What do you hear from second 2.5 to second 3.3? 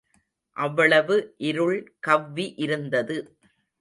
இருந்தது.